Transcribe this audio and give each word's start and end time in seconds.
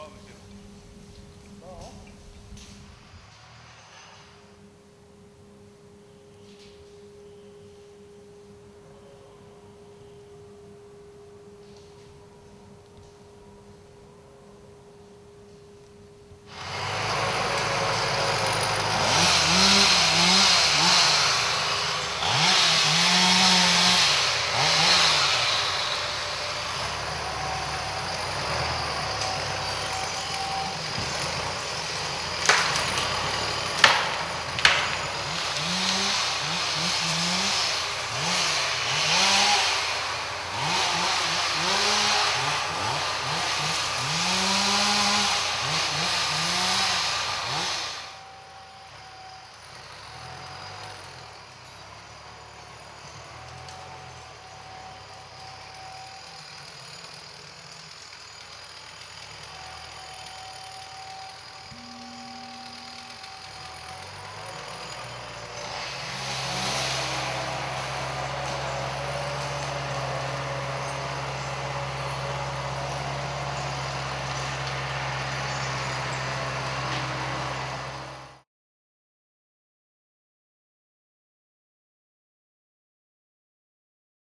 Above 0.00 0.16
it. 0.16 0.29